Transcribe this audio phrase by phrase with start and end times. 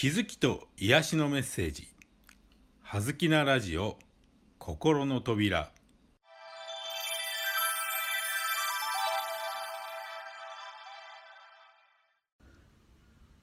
[0.00, 1.86] 気づきと癒しのメッセージ
[2.80, 3.98] 「はずきなラジオ
[4.58, 5.70] 心の扉」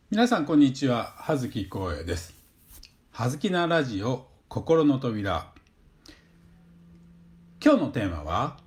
[0.09, 1.13] 皆さんこんにちは。
[1.17, 2.33] 葉月光栄です。
[3.11, 5.53] はずきなラジオ心の扉。
[7.63, 8.57] 今日のテーマは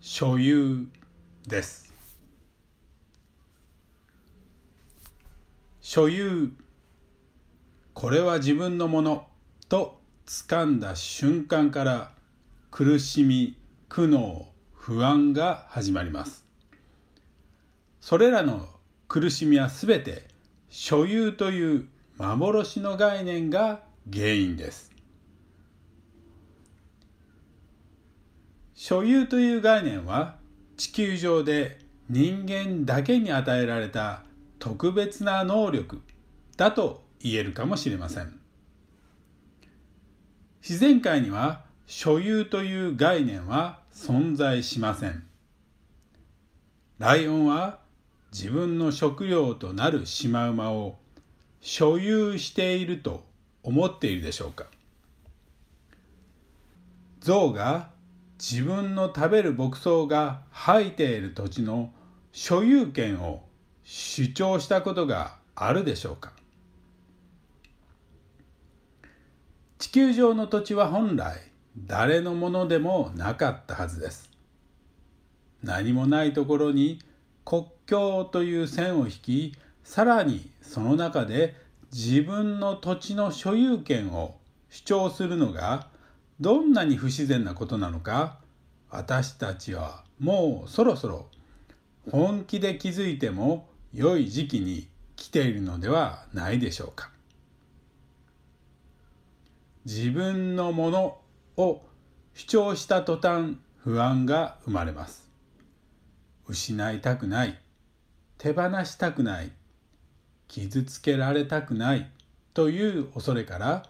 [0.00, 0.86] 所有
[1.46, 1.91] です。
[5.94, 6.48] 所有
[7.92, 9.26] これは自分のもの
[9.68, 12.12] と掴んだ瞬間から
[12.70, 13.58] 苦しみ
[13.90, 16.46] 苦悩不安が始まります。
[18.00, 18.70] それらの
[19.06, 20.28] 苦しみはすべて
[20.70, 24.90] 所有という幻の概念が原因です。
[28.72, 30.36] 所有という概念は
[30.78, 34.22] 地球上で人間だけに与えられた
[34.62, 36.00] 特別な能力
[36.56, 38.38] だと言えるかもしれません。
[40.62, 45.26] 自然界には所有という概念は存在しません。
[47.00, 47.80] ライオンは
[48.32, 50.96] 自分の食料となるシマウマを
[51.60, 53.24] 所有していると
[53.64, 54.66] 思っているでしょうか。
[57.18, 57.90] 象が
[58.38, 61.92] 自分の食べる牧草が生えている土地の
[62.30, 63.42] 所有権を
[63.84, 66.32] 主張したことがあるでしょうか？
[69.78, 71.38] 地球上の土地は本来
[71.76, 74.30] 誰のものでもなかったはずです。
[75.62, 77.00] 何もないところに
[77.44, 79.54] 国境という線を引き
[79.84, 81.56] さらにその中で
[81.92, 84.38] 自分の土地の所有権を
[84.70, 85.88] 主張するのが
[86.40, 88.38] どんなに不自然なことなのか
[88.90, 91.26] 私たちはもうそろそろ
[92.10, 97.10] 本気で気づいても良い時期に来ているのではないでしょうか。
[99.84, 101.18] 自分のもの
[101.56, 101.82] を
[102.34, 105.28] 主張した途端不安が生まれます。
[106.46, 107.58] 失いたくない、
[108.38, 109.52] 手放したくない、
[110.48, 112.10] 傷つけられたくない
[112.54, 113.86] という恐れから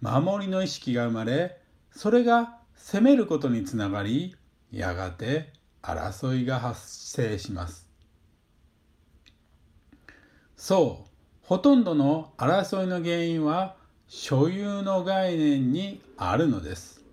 [0.00, 1.58] 守りの意識が生まれ、
[1.90, 4.36] それが責めることにつながり、
[4.70, 5.52] やがて
[5.82, 6.80] 争いが発
[7.10, 7.85] 生します。
[10.56, 11.06] そう。
[11.42, 13.76] ほとんどの争いの原因は
[14.08, 17.04] 所有の概念にあるのです。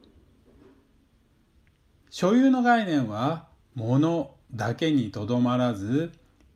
[2.09, 6.11] 所有の概念は物だけにとどまらず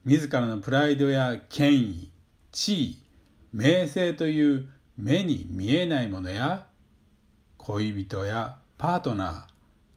[0.05, 2.11] 自らのプライドや権威
[2.51, 2.97] 地位
[3.53, 6.67] 名声という目に見えないものや
[7.57, 9.43] 恋人やパートナー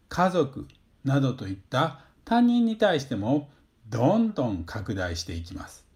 [0.08, 0.66] 家族
[1.04, 3.48] などといった他人に対しても
[3.88, 5.89] どんどん拡大していきます。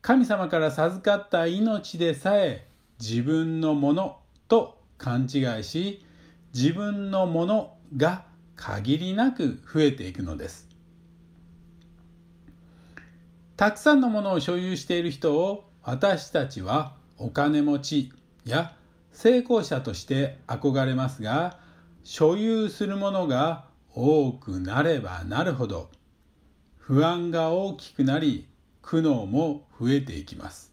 [0.00, 2.68] 神様から授かった命でさえ
[3.00, 6.04] 自分のものと勘違いし
[6.54, 8.24] 自分のものが
[8.56, 10.68] 限りなく増えていくのです。
[13.56, 18.12] たくさんのものを所有している人を私たちはお金持ち
[18.44, 18.72] や
[19.10, 21.58] 成功者として憧れますが
[22.04, 25.90] 所有するものが多くなればなるほど
[26.76, 28.46] 不安が大きくなり
[28.88, 30.72] 苦悩も増えていきます。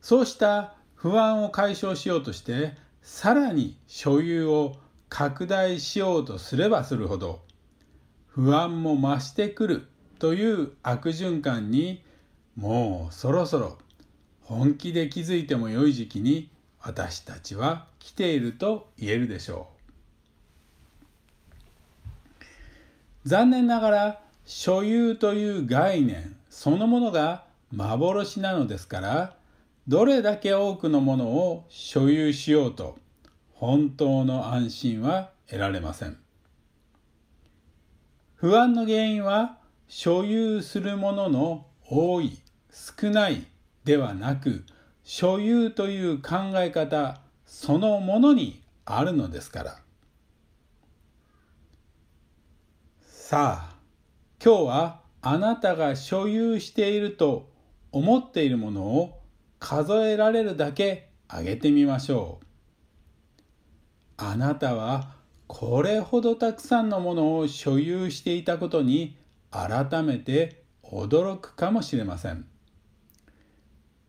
[0.00, 2.72] そうした不安を解消しようとして
[3.02, 4.76] さらに所有を
[5.10, 7.42] 拡大しようとすればするほど
[8.26, 9.86] 不安も増してくる
[10.18, 12.02] という悪循環に
[12.56, 13.76] もうそろそろ
[14.40, 16.48] 本気で気づいても良い時期に
[16.80, 19.68] 私たちは来ていると言えるでしょ
[23.26, 23.28] う。
[23.28, 29.36] 残念ながら所有という概念そのものが幻なのですから
[29.88, 32.96] どれだけ多くのものを所有しようと
[33.52, 36.18] 本当の安心は得られません。
[38.34, 42.38] 不安の原因は所有するものの多い
[42.72, 43.46] 少ない
[43.84, 44.64] ではなく
[45.04, 49.78] 所有という考え方そのものにあるのですから。
[53.02, 53.71] さあ
[54.44, 57.48] 今日はあなたが所有していると
[57.92, 59.20] 思っているものを
[59.60, 62.46] 数えられるだけあげてみましょう。
[64.16, 65.12] あなたは
[65.46, 69.16] これほどたくさんのものを所有していたことに
[69.52, 72.44] 改めて驚くかもしれません。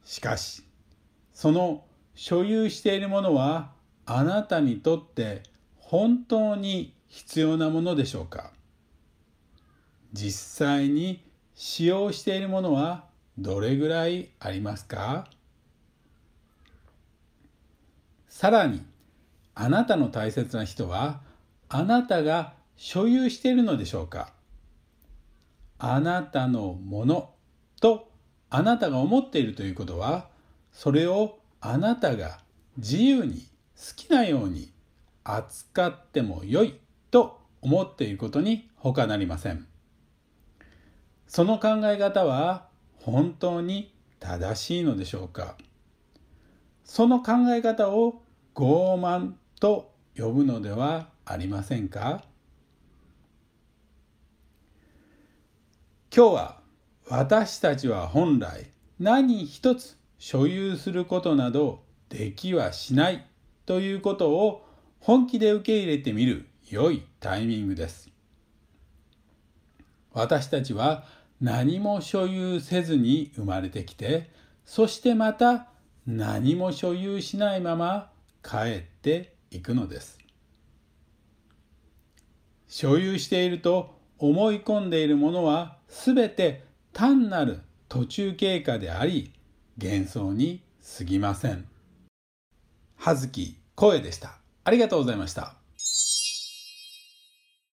[0.04, 0.64] しかし、
[1.32, 1.86] その
[2.16, 3.74] 所有しているものは
[4.08, 5.44] あなたにとって
[5.78, 8.52] 本当に必要なものでしょうか？
[10.14, 11.24] 実際に
[11.56, 13.06] 使用しているものは
[13.38, 15.28] どれぐらいありますか？
[18.28, 18.84] さらに
[19.56, 21.22] あなたの大切な人は
[21.68, 24.32] あなたが所有しているのでしょうか？
[25.80, 27.32] あなたのもの
[27.82, 28.10] と
[28.50, 30.28] あなたが思っているということは
[30.72, 32.40] それをあなたが
[32.78, 34.72] 自由に好きなように
[35.24, 39.66] 扱ってもよいと思っていることに他なりません。
[41.34, 45.58] その考え方は本当に正しいのでしょうか？
[46.86, 48.22] その考え方を
[48.54, 52.24] 傲慢と呼ぶのではありませんか？
[56.16, 56.60] 今日は
[57.10, 58.70] 私たちは本来
[59.00, 63.26] 何一つ所有することなどできはしない
[63.66, 64.64] ということを
[65.00, 68.12] 本気で受け入れてみる良いタイミングです。
[70.12, 71.06] 私たちは
[71.44, 74.30] 何も所有せずに生まれてきて
[74.64, 75.68] そしてまた
[76.08, 78.12] 何も所有しないまま
[78.42, 80.20] 帰っていくのです。
[82.70, 86.64] 所有していると思い込んでいるものは全て
[86.94, 87.60] 単なる
[87.90, 89.34] 途中経過であり
[89.78, 90.64] 幻想に
[90.98, 91.68] 過ぎません。
[92.96, 94.38] 葉月声でした。
[94.64, 95.63] ありがとうございました。